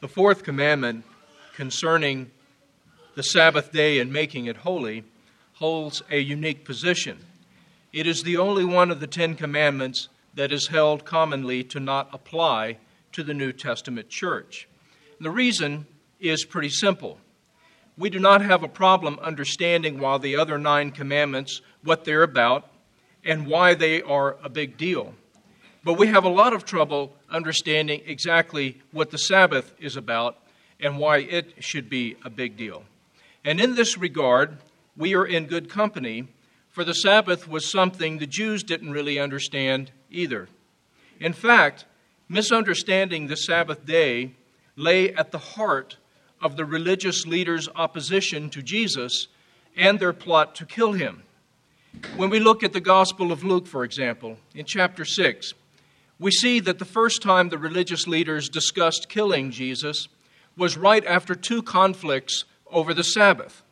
The 0.00 0.06
fourth 0.06 0.44
commandment 0.44 1.04
concerning 1.56 2.30
the 3.16 3.24
Sabbath 3.24 3.72
day 3.72 3.98
and 3.98 4.12
making 4.12 4.46
it 4.46 4.58
holy 4.58 5.02
holds 5.54 6.04
a 6.08 6.20
unique 6.20 6.64
position. 6.64 7.18
It 7.92 8.06
is 8.06 8.22
the 8.22 8.36
only 8.36 8.64
one 8.64 8.92
of 8.92 9.00
the 9.00 9.08
Ten 9.08 9.34
Commandments 9.34 10.08
that 10.34 10.52
is 10.52 10.68
held 10.68 11.04
commonly 11.04 11.64
to 11.64 11.80
not 11.80 12.10
apply 12.12 12.78
to 13.10 13.24
the 13.24 13.34
New 13.34 13.52
Testament 13.52 14.08
church. 14.08 14.68
The 15.18 15.32
reason 15.32 15.84
is 16.20 16.44
pretty 16.44 16.70
simple. 16.70 17.18
We 17.96 18.08
do 18.08 18.20
not 18.20 18.40
have 18.40 18.62
a 18.62 18.68
problem 18.68 19.18
understanding 19.18 19.98
why 19.98 20.18
the 20.18 20.36
other 20.36 20.58
nine 20.58 20.92
commandments, 20.92 21.60
what 21.82 22.04
they're 22.04 22.22
about, 22.22 22.70
and 23.24 23.48
why 23.48 23.74
they 23.74 24.00
are 24.02 24.36
a 24.44 24.48
big 24.48 24.76
deal. 24.76 25.16
But 25.88 25.96
we 25.96 26.08
have 26.08 26.24
a 26.24 26.28
lot 26.28 26.52
of 26.52 26.66
trouble 26.66 27.14
understanding 27.30 28.02
exactly 28.04 28.78
what 28.92 29.10
the 29.10 29.16
Sabbath 29.16 29.72
is 29.80 29.96
about 29.96 30.36
and 30.78 30.98
why 30.98 31.20
it 31.20 31.64
should 31.64 31.88
be 31.88 32.14
a 32.22 32.28
big 32.28 32.58
deal. 32.58 32.84
And 33.42 33.58
in 33.58 33.74
this 33.74 33.96
regard, 33.96 34.58
we 34.98 35.14
are 35.14 35.24
in 35.24 35.46
good 35.46 35.70
company, 35.70 36.28
for 36.68 36.84
the 36.84 36.92
Sabbath 36.92 37.48
was 37.48 37.64
something 37.64 38.18
the 38.18 38.26
Jews 38.26 38.62
didn't 38.62 38.90
really 38.90 39.18
understand 39.18 39.90
either. 40.10 40.50
In 41.20 41.32
fact, 41.32 41.86
misunderstanding 42.28 43.26
the 43.26 43.36
Sabbath 43.38 43.86
day 43.86 44.32
lay 44.76 45.14
at 45.14 45.30
the 45.30 45.38
heart 45.38 45.96
of 46.42 46.58
the 46.58 46.66
religious 46.66 47.24
leaders' 47.24 47.66
opposition 47.74 48.50
to 48.50 48.60
Jesus 48.60 49.28
and 49.74 49.98
their 49.98 50.12
plot 50.12 50.54
to 50.56 50.66
kill 50.66 50.92
him. 50.92 51.22
When 52.18 52.28
we 52.28 52.40
look 52.40 52.62
at 52.62 52.74
the 52.74 52.80
Gospel 52.80 53.32
of 53.32 53.42
Luke, 53.42 53.66
for 53.66 53.84
example, 53.84 54.36
in 54.54 54.66
chapter 54.66 55.06
6, 55.06 55.54
we 56.18 56.30
see 56.30 56.60
that 56.60 56.78
the 56.78 56.84
first 56.84 57.22
time 57.22 57.48
the 57.48 57.58
religious 57.58 58.06
leaders 58.06 58.48
discussed 58.48 59.08
killing 59.08 59.50
Jesus 59.50 60.08
was 60.56 60.76
right 60.76 61.04
after 61.06 61.34
two 61.34 61.62
conflicts 61.62 62.44
over 62.70 62.92
the 62.92 63.04
Sabbath. 63.04 63.62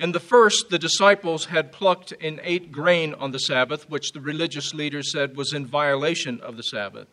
In 0.00 0.12
the 0.12 0.20
first, 0.20 0.70
the 0.70 0.78
disciples 0.78 1.46
had 1.46 1.70
plucked 1.70 2.12
and 2.20 2.40
ate 2.42 2.72
grain 2.72 3.14
on 3.14 3.30
the 3.30 3.38
Sabbath, 3.38 3.88
which 3.88 4.12
the 4.12 4.20
religious 4.20 4.74
leaders 4.74 5.12
said 5.12 5.36
was 5.36 5.52
in 5.52 5.66
violation 5.66 6.40
of 6.40 6.56
the 6.56 6.62
Sabbath. 6.62 7.06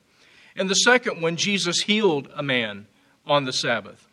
In 0.56 0.68
the 0.68 0.74
second 0.76 1.22
when 1.22 1.36
Jesus 1.36 1.82
healed 1.82 2.30
a 2.34 2.42
man 2.42 2.88
on 3.26 3.46
the 3.46 3.54
Sabbath. 3.54 4.08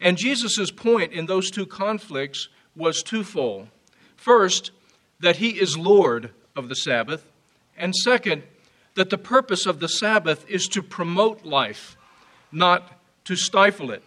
And 0.00 0.16
Jesus' 0.16 0.70
point 0.70 1.12
in 1.12 1.26
those 1.26 1.50
two 1.50 1.66
conflicts 1.66 2.48
was 2.74 3.02
twofold. 3.02 3.68
First, 4.16 4.70
that 5.20 5.36
he 5.36 5.50
is 5.50 5.76
Lord 5.76 6.30
of 6.56 6.68
the 6.68 6.76
Sabbath, 6.76 7.26
and 7.76 7.94
second, 7.94 8.42
that 8.98 9.10
the 9.10 9.16
purpose 9.16 9.64
of 9.64 9.78
the 9.78 9.88
Sabbath 9.88 10.44
is 10.50 10.66
to 10.66 10.82
promote 10.82 11.44
life, 11.44 11.96
not 12.50 13.00
to 13.26 13.36
stifle 13.36 13.92
it. 13.92 14.02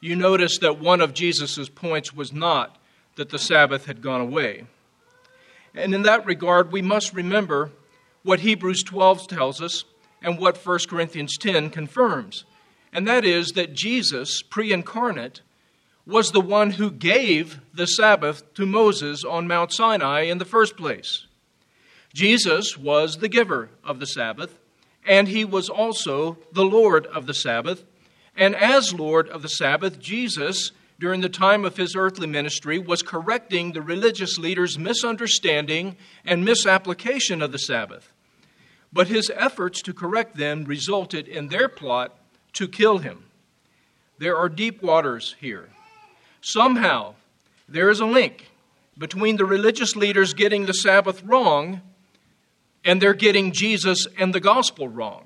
You 0.00 0.14
notice 0.14 0.58
that 0.58 0.78
one 0.78 1.00
of 1.00 1.14
Jesus' 1.14 1.68
points 1.68 2.14
was 2.14 2.32
not 2.32 2.76
that 3.16 3.30
the 3.30 3.40
Sabbath 3.40 3.86
had 3.86 4.00
gone 4.00 4.20
away. 4.20 4.66
And 5.74 5.92
in 5.92 6.02
that 6.02 6.26
regard, 6.26 6.70
we 6.70 6.80
must 6.80 7.12
remember 7.12 7.72
what 8.22 8.38
Hebrews 8.38 8.84
12 8.84 9.26
tells 9.26 9.60
us 9.60 9.82
and 10.22 10.38
what 10.38 10.64
1 10.64 10.78
Corinthians 10.88 11.36
10 11.36 11.70
confirms. 11.70 12.44
And 12.92 13.08
that 13.08 13.24
is 13.24 13.48
that 13.56 13.74
Jesus, 13.74 14.42
pre 14.42 14.72
incarnate, 14.72 15.40
was 16.06 16.30
the 16.30 16.40
one 16.40 16.70
who 16.70 16.92
gave 16.92 17.60
the 17.74 17.88
Sabbath 17.88 18.54
to 18.54 18.64
Moses 18.64 19.24
on 19.24 19.48
Mount 19.48 19.72
Sinai 19.72 20.20
in 20.20 20.38
the 20.38 20.44
first 20.44 20.76
place. 20.76 21.26
Jesus 22.12 22.76
was 22.76 23.18
the 23.18 23.28
giver 23.28 23.70
of 23.84 24.00
the 24.00 24.06
Sabbath, 24.06 24.58
and 25.06 25.28
he 25.28 25.44
was 25.44 25.68
also 25.68 26.38
the 26.52 26.64
Lord 26.64 27.06
of 27.06 27.26
the 27.26 27.34
Sabbath. 27.34 27.84
And 28.36 28.54
as 28.56 28.92
Lord 28.94 29.28
of 29.28 29.42
the 29.42 29.48
Sabbath, 29.48 29.98
Jesus, 29.98 30.72
during 30.98 31.20
the 31.20 31.28
time 31.28 31.64
of 31.64 31.76
his 31.76 31.94
earthly 31.94 32.26
ministry, 32.26 32.78
was 32.78 33.02
correcting 33.02 33.72
the 33.72 33.82
religious 33.82 34.38
leaders' 34.38 34.78
misunderstanding 34.78 35.96
and 36.24 36.44
misapplication 36.44 37.42
of 37.42 37.52
the 37.52 37.58
Sabbath. 37.58 38.12
But 38.92 39.08
his 39.08 39.30
efforts 39.34 39.80
to 39.82 39.94
correct 39.94 40.36
them 40.36 40.64
resulted 40.64 41.28
in 41.28 41.48
their 41.48 41.68
plot 41.68 42.16
to 42.54 42.66
kill 42.66 42.98
him. 42.98 43.24
There 44.18 44.36
are 44.36 44.48
deep 44.48 44.82
waters 44.82 45.36
here. 45.40 45.70
Somehow, 46.40 47.14
there 47.68 47.88
is 47.88 48.00
a 48.00 48.06
link 48.06 48.50
between 48.98 49.36
the 49.36 49.44
religious 49.46 49.94
leaders 49.94 50.34
getting 50.34 50.66
the 50.66 50.74
Sabbath 50.74 51.22
wrong 51.22 51.80
and 52.84 53.00
they're 53.00 53.14
getting 53.14 53.52
Jesus 53.52 54.06
and 54.18 54.34
the 54.34 54.40
gospel 54.40 54.88
wrong. 54.88 55.24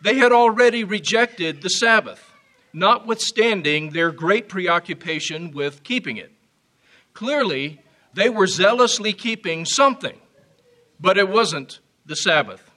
They 0.00 0.16
had 0.16 0.32
already 0.32 0.84
rejected 0.84 1.62
the 1.62 1.70
Sabbath, 1.70 2.32
notwithstanding 2.72 3.90
their 3.90 4.10
great 4.10 4.48
preoccupation 4.48 5.50
with 5.52 5.82
keeping 5.82 6.16
it. 6.16 6.32
Clearly, 7.12 7.80
they 8.14 8.30
were 8.30 8.46
zealously 8.46 9.12
keeping 9.12 9.64
something, 9.64 10.18
but 10.98 11.18
it 11.18 11.28
wasn't 11.28 11.80
the 12.06 12.16
Sabbath. 12.16 12.70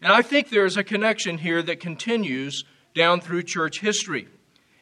And 0.00 0.12
I 0.12 0.22
think 0.22 0.48
there's 0.48 0.76
a 0.76 0.84
connection 0.84 1.38
here 1.38 1.62
that 1.62 1.80
continues 1.80 2.64
down 2.94 3.20
through 3.20 3.42
church 3.42 3.80
history. 3.80 4.28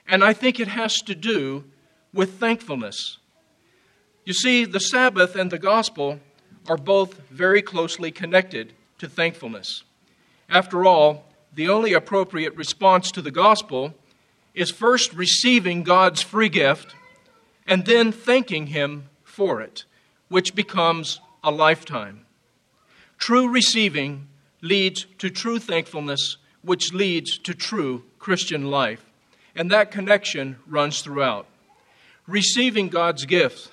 And 0.07 0.23
I 0.23 0.33
think 0.33 0.61
it 0.61 0.69
has 0.69 0.97
to 1.03 1.15
do 1.15 1.65
with 2.13 2.39
thankfulness. 2.39 3.19
You 4.25 4.33
see, 4.33 4.65
the 4.65 4.81
Sabbath 4.81 5.35
and 5.35 5.51
the 5.51 5.59
gospel 5.59 6.21
are 6.69 6.77
both 6.77 7.19
very 7.31 7.63
closely 7.63 8.11
connected 8.11 8.73
to 8.99 9.09
thankfulness. 9.09 9.83
After 10.49 10.85
all, 10.85 11.27
the 11.53 11.69
only 11.69 11.93
appropriate 11.93 12.57
response 12.57 13.11
to 13.13 13.23
the 13.23 13.31
gospel 13.31 13.95
is 14.55 14.71
first 14.71 15.13
receiving 15.13 15.83
God's 15.83 16.23
free 16.23 16.49
gift 16.49 16.95
and 17.67 17.85
then 17.85 18.13
thanking 18.13 18.69
Him 18.69 19.09
for 19.23 19.61
it, 19.61 19.85
which 20.29 20.55
becomes 20.55 21.21
a 21.43 21.51
lifetime. 21.51 22.25
True 23.19 23.49
receiving 23.49 24.29
leads 24.61 25.07
to 25.19 25.31
true 25.31 25.59
thankfulness, 25.59 26.37
which 26.63 26.93
leads 26.93 27.39
to 27.39 27.55
true 27.55 28.05
Christian 28.19 28.71
life. 28.71 29.05
And 29.55 29.71
that 29.71 29.91
connection 29.91 30.57
runs 30.67 31.03
throughout. 31.03 31.47
Receiving 32.27 32.89
God's 32.89 33.27
gift, 33.27 33.71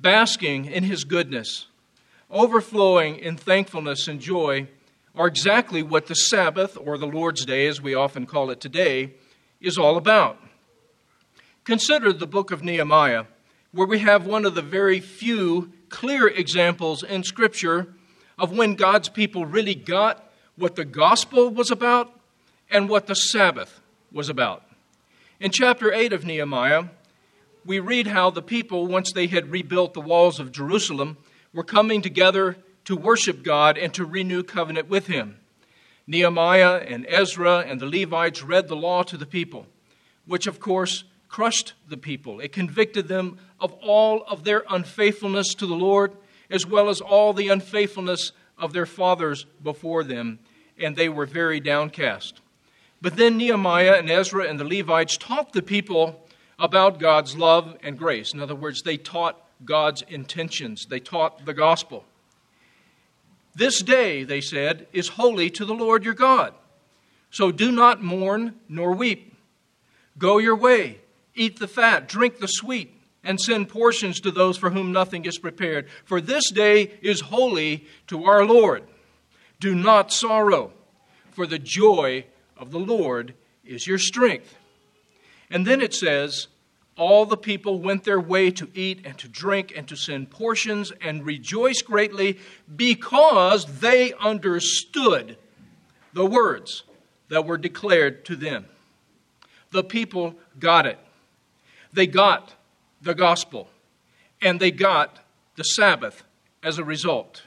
basking 0.00 0.66
in 0.66 0.84
His 0.84 1.04
goodness, 1.04 1.67
overflowing 2.30 3.16
in 3.16 3.36
thankfulness 3.36 4.08
and 4.08 4.20
joy 4.20 4.68
are 5.14 5.26
exactly 5.26 5.82
what 5.82 6.06
the 6.06 6.14
Sabbath, 6.14 6.76
or 6.80 6.96
the 6.96 7.06
Lord's 7.06 7.44
Day 7.44 7.66
as 7.66 7.80
we 7.80 7.94
often 7.94 8.26
call 8.26 8.50
it 8.50 8.60
today, 8.60 9.14
is 9.60 9.76
all 9.76 9.96
about. 9.96 10.38
Consider 11.64 12.12
the 12.12 12.26
book 12.26 12.50
of 12.50 12.62
Nehemiah, 12.62 13.24
where 13.72 13.86
we 13.86 13.98
have 13.98 14.26
one 14.26 14.44
of 14.44 14.54
the 14.54 14.62
very 14.62 15.00
few 15.00 15.72
clear 15.88 16.28
examples 16.28 17.02
in 17.02 17.24
Scripture 17.24 17.94
of 18.38 18.56
when 18.56 18.74
God's 18.74 19.08
people 19.08 19.44
really 19.44 19.74
got 19.74 20.30
what 20.56 20.76
the 20.76 20.84
gospel 20.84 21.50
was 21.50 21.70
about 21.70 22.12
and 22.70 22.88
what 22.88 23.06
the 23.06 23.14
Sabbath 23.14 23.80
was 24.12 24.28
about. 24.28 24.62
In 25.40 25.50
chapter 25.50 25.92
8 25.92 26.12
of 26.12 26.24
Nehemiah, 26.24 26.84
we 27.64 27.80
read 27.80 28.06
how 28.06 28.30
the 28.30 28.42
people, 28.42 28.86
once 28.86 29.12
they 29.12 29.26
had 29.26 29.50
rebuilt 29.50 29.94
the 29.94 30.00
walls 30.00 30.40
of 30.40 30.52
Jerusalem, 30.52 31.16
were 31.52 31.64
coming 31.64 32.02
together 32.02 32.56
to 32.84 32.96
worship 32.96 33.42
God 33.42 33.76
and 33.78 33.92
to 33.94 34.04
renew 34.04 34.42
covenant 34.42 34.88
with 34.88 35.06
Him. 35.06 35.38
Nehemiah 36.06 36.76
and 36.86 37.06
Ezra 37.08 37.58
and 37.58 37.80
the 37.80 37.86
Levites 37.86 38.42
read 38.42 38.68
the 38.68 38.76
law 38.76 39.02
to 39.02 39.16
the 39.16 39.26
people, 39.26 39.66
which 40.26 40.46
of 40.46 40.60
course 40.60 41.04
crushed 41.28 41.74
the 41.88 41.98
people. 41.98 42.40
It 42.40 42.52
convicted 42.52 43.08
them 43.08 43.38
of 43.60 43.72
all 43.74 44.24
of 44.26 44.44
their 44.44 44.64
unfaithfulness 44.70 45.54
to 45.54 45.66
the 45.66 45.74
Lord 45.74 46.12
as 46.50 46.66
well 46.66 46.88
as 46.88 47.00
all 47.00 47.32
the 47.32 47.48
unfaithfulness 47.48 48.32
of 48.56 48.72
their 48.72 48.86
fathers 48.86 49.46
before 49.62 50.02
them, 50.02 50.38
and 50.78 50.96
they 50.96 51.08
were 51.08 51.26
very 51.26 51.60
downcast. 51.60 52.40
But 53.00 53.16
then 53.16 53.36
Nehemiah 53.36 53.94
and 53.94 54.10
Ezra 54.10 54.48
and 54.48 54.58
the 54.58 54.64
Levites 54.64 55.16
taught 55.16 55.52
the 55.52 55.62
people 55.62 56.26
about 56.58 56.98
God's 56.98 57.36
love 57.36 57.76
and 57.82 57.96
grace. 57.96 58.32
In 58.32 58.40
other 58.40 58.56
words, 58.56 58.82
they 58.82 58.96
taught 58.96 59.40
God's 59.64 60.02
intentions, 60.02 60.86
they 60.86 61.00
taught 61.00 61.44
the 61.44 61.54
gospel. 61.54 62.04
This 63.54 63.82
day, 63.82 64.24
they 64.24 64.40
said, 64.40 64.86
is 64.92 65.08
holy 65.08 65.50
to 65.50 65.64
the 65.64 65.74
Lord 65.74 66.04
your 66.04 66.14
God. 66.14 66.54
So 67.30 67.50
do 67.50 67.72
not 67.72 68.02
mourn 68.02 68.54
nor 68.68 68.94
weep. 68.94 69.36
Go 70.16 70.38
your 70.38 70.56
way, 70.56 71.00
eat 71.34 71.58
the 71.58 71.68
fat, 71.68 72.08
drink 72.08 72.38
the 72.38 72.46
sweet 72.46 72.94
and 73.24 73.40
send 73.40 73.68
portions 73.68 74.20
to 74.20 74.30
those 74.30 74.56
for 74.56 74.70
whom 74.70 74.92
nothing 74.92 75.24
is 75.24 75.38
prepared. 75.38 75.88
For 76.04 76.20
this 76.20 76.50
day 76.50 76.98
is 77.02 77.20
holy 77.20 77.86
to 78.06 78.24
our 78.24 78.44
Lord. 78.44 78.84
Do 79.60 79.74
not 79.74 80.12
sorrow, 80.12 80.72
for 81.32 81.46
the 81.46 81.58
joy 81.58 82.24
of 82.56 82.70
the 82.70 82.78
Lord 82.78 83.34
is 83.64 83.86
your 83.86 83.98
strength. 83.98 84.56
And 85.50 85.66
then 85.66 85.80
it 85.80 85.94
says, 85.94 86.46
all 86.98 87.24
the 87.24 87.36
people 87.36 87.78
went 87.78 88.04
their 88.04 88.20
way 88.20 88.50
to 88.50 88.68
eat 88.74 89.00
and 89.04 89.16
to 89.18 89.28
drink 89.28 89.72
and 89.74 89.88
to 89.88 89.96
send 89.96 90.30
portions 90.30 90.92
and 91.00 91.24
rejoice 91.24 91.80
greatly 91.80 92.38
because 92.74 93.80
they 93.80 94.12
understood 94.14 95.38
the 96.12 96.26
words 96.26 96.82
that 97.28 97.46
were 97.46 97.56
declared 97.56 98.24
to 98.24 98.36
them. 98.36 98.66
the 99.70 99.84
people 99.84 100.34
got 100.58 100.86
it. 100.86 100.98
They 101.92 102.06
got 102.06 102.54
the 103.02 103.14
gospel, 103.14 103.68
and 104.40 104.58
they 104.58 104.70
got 104.70 105.18
the 105.56 105.62
Sabbath 105.62 106.24
as 106.62 106.78
a 106.78 106.84
result. 106.84 107.42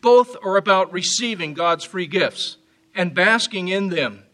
Both 0.00 0.36
are 0.42 0.56
about 0.56 0.92
receiving 0.92 1.54
God's 1.54 1.84
free 1.84 2.06
gifts 2.06 2.56
and 2.94 3.14
basking 3.14 3.68
in 3.68 3.90
them 3.90 4.24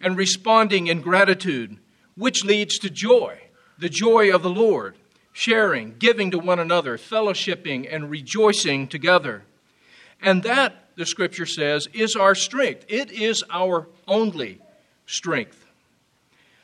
and 0.00 0.16
responding 0.16 0.86
in 0.86 1.00
gratitude, 1.00 1.78
which 2.14 2.44
leads 2.44 2.78
to 2.78 2.90
joy, 2.90 3.38
the 3.78 3.88
joy 3.88 4.34
of 4.34 4.42
the 4.42 4.50
Lord, 4.50 4.96
sharing, 5.32 5.96
giving 5.98 6.30
to 6.30 6.38
one 6.38 6.58
another, 6.58 6.96
fellowshipping, 6.96 7.88
and 7.92 8.10
rejoicing 8.10 8.88
together. 8.88 9.44
And 10.22 10.42
that, 10.44 10.90
the 10.96 11.06
scripture 11.06 11.46
says, 11.46 11.88
is 11.92 12.16
our 12.16 12.34
strength. 12.34 12.84
It 12.88 13.10
is 13.10 13.42
our 13.50 13.88
only 14.06 14.60
strength. 15.06 15.64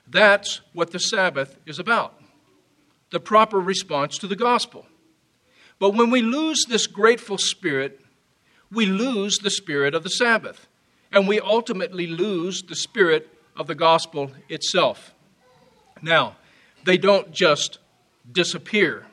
That's 0.07 0.61
what 0.73 0.91
the 0.91 0.99
Sabbath 0.99 1.57
is 1.67 1.79
about 1.79 2.15
the 3.11 3.21
proper 3.21 3.59
response 3.59 4.19
to 4.19 4.27
the 4.27 4.37
gospel. 4.37 4.87
But 5.79 5.95
when 5.95 6.11
we 6.11 6.23
lose 6.23 6.65
this 6.69 6.87
grateful 6.87 7.39
spirit, 7.39 8.01
we 8.71 8.87
lose 8.87 9.39
the 9.39 9.51
spirit 9.51 9.95
of 9.95 10.05
the 10.05 10.11
Sabbath, 10.11 10.69
and 11.11 11.27
we 11.27 11.41
ultimately 11.41 12.07
lose 12.07 12.63
the 12.63 12.77
spirit 12.77 13.29
of 13.57 13.67
the 13.67 13.75
gospel 13.75 14.31
itself. 14.49 15.13
Now, 16.01 16.37
they 16.85 16.99
don't 16.99 17.33
just 17.33 17.79
disappear, 18.31 19.07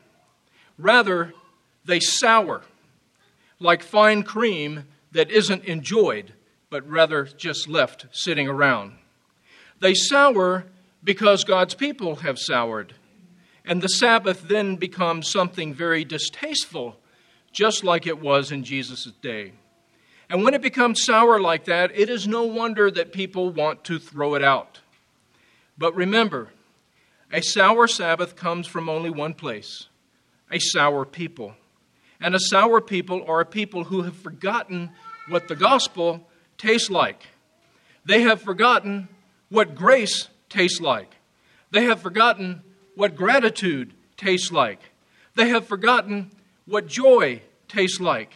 rather, 0.78 1.34
they 1.86 2.00
sour 2.00 2.62
like 3.60 3.82
fine 3.82 4.24
cream 4.24 4.86
that 5.12 5.32
isn't 5.32 5.64
enjoyed, 5.66 6.34
but 6.70 6.88
rather 6.88 7.24
just 7.26 7.68
left 7.68 8.06
sitting 8.12 8.48
around. 8.48 8.94
They 9.80 9.94
sour 9.94 10.66
because 11.04 11.44
God's 11.44 11.74
people 11.74 12.18
have 12.18 12.38
soured, 12.38 12.94
and 13.66 13.82
the 13.82 13.88
Sabbath 13.88 14.48
then 14.48 14.76
becomes 14.76 15.30
something 15.30 15.74
very 15.74 16.04
distasteful, 16.04 16.98
just 17.52 17.84
like 17.84 18.06
it 18.06 18.22
was 18.22 18.52
in 18.52 18.64
Jesus' 18.64 19.12
day. 19.22 19.54
And 20.30 20.44
when 20.44 20.54
it 20.54 20.62
becomes 20.62 21.04
sour 21.04 21.40
like 21.40 21.66
that, 21.66 21.98
it 21.98 22.10
is 22.10 22.28
no 22.28 22.44
wonder 22.44 22.92
that 22.92 23.14
people 23.14 23.50
want 23.50 23.84
to 23.86 23.98
throw 23.98 24.36
it 24.36 24.44
out. 24.44 24.82
But 25.78 25.96
remember, 25.96 26.50
a 27.32 27.42
sour 27.42 27.88
Sabbath 27.88 28.36
comes 28.36 28.68
from 28.68 28.90
only 28.90 29.10
one 29.10 29.34
place 29.34 29.88
a 30.50 30.60
sour 30.60 31.06
people. 31.06 31.54
And 32.22 32.34
a 32.34 32.40
sour 32.40 32.82
people 32.82 33.24
are 33.28 33.42
a 33.42 33.46
people 33.46 33.84
who 33.84 34.04
have 34.04 34.16
forgotten 34.16 34.92
what 35.28 35.48
the 35.48 35.56
gospel 35.56 36.26
tastes 36.58 36.90
like. 36.90 37.28
They 38.06 38.22
have 38.22 38.42
forgotten 38.42 39.10
what 39.50 39.76
grace 39.76 40.30
tastes 40.50 40.80
like. 40.80 41.16
They 41.72 41.84
have 41.84 42.00
forgotten 42.00 42.62
what 42.96 43.16
gratitude 43.16 43.94
tastes 44.16 44.52
like. 44.52 44.80
They 45.36 45.50
have 45.50 45.68
forgotten 45.68 46.32
what 46.66 46.88
joy 46.88 47.42
tastes 47.68 48.00
like. 48.00 48.32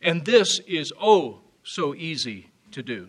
And 0.00 0.24
this 0.24 0.60
is 0.66 0.92
oh 1.00 1.40
so 1.62 1.94
easy 1.94 2.50
to 2.70 2.82
do. 2.82 3.08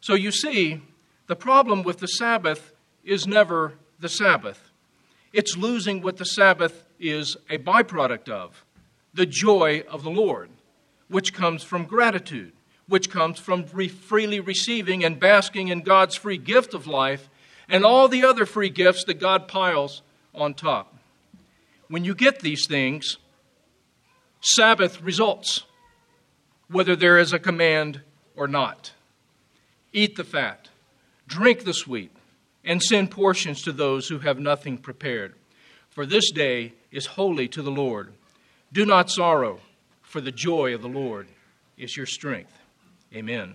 So 0.00 0.14
you 0.14 0.32
see, 0.32 0.82
the 1.28 1.36
problem 1.36 1.82
with 1.82 1.98
the 1.98 2.08
Sabbath 2.08 2.72
is 3.04 3.26
never 3.26 3.74
the 3.98 4.08
Sabbath. 4.08 4.70
It's 5.32 5.56
losing 5.56 6.00
what 6.00 6.16
the 6.16 6.24
Sabbath 6.24 6.84
is 6.98 7.36
a 7.50 7.58
byproduct 7.58 8.28
of 8.28 8.64
the 9.14 9.26
joy 9.26 9.82
of 9.90 10.02
the 10.02 10.10
Lord, 10.10 10.50
which 11.08 11.34
comes 11.34 11.62
from 11.62 11.84
gratitude, 11.84 12.52
which 12.86 13.10
comes 13.10 13.38
from 13.38 13.66
re- 13.72 13.88
freely 13.88 14.40
receiving 14.40 15.04
and 15.04 15.18
basking 15.18 15.68
in 15.68 15.82
God's 15.82 16.14
free 16.14 16.38
gift 16.38 16.74
of 16.74 16.86
life 16.86 17.28
and 17.68 17.84
all 17.84 18.08
the 18.08 18.24
other 18.24 18.46
free 18.46 18.70
gifts 18.70 19.04
that 19.04 19.20
God 19.20 19.48
piles 19.48 20.02
on 20.34 20.54
top. 20.54 20.94
When 21.88 22.04
you 22.04 22.14
get 22.14 22.40
these 22.40 22.66
things, 22.66 23.18
Sabbath 24.40 25.00
results, 25.02 25.64
whether 26.70 26.94
there 26.94 27.18
is 27.18 27.32
a 27.32 27.38
command 27.38 28.02
or 28.36 28.46
not. 28.46 28.92
Eat 29.92 30.16
the 30.16 30.24
fat, 30.24 30.68
drink 31.26 31.64
the 31.64 31.74
sweet, 31.74 32.12
and 32.64 32.82
send 32.82 33.10
portions 33.10 33.62
to 33.62 33.72
those 33.72 34.08
who 34.08 34.18
have 34.18 34.38
nothing 34.38 34.78
prepared. 34.78 35.34
For 35.88 36.06
this 36.06 36.30
day 36.30 36.74
is 36.90 37.06
holy 37.06 37.48
to 37.48 37.62
the 37.62 37.70
Lord. 37.70 38.12
Do 38.72 38.84
not 38.84 39.10
sorrow, 39.10 39.60
for 40.02 40.20
the 40.20 40.32
joy 40.32 40.74
of 40.74 40.82
the 40.82 40.88
Lord 40.88 41.28
is 41.76 41.96
your 41.96 42.06
strength. 42.06 42.52
Amen. 43.14 43.54